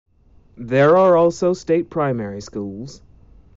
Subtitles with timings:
[0.57, 3.03] There are also state primary schools.